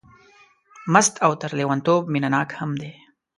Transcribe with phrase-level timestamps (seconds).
[0.93, 2.91] مست او تر لېونتوب مینه ناک هم دی.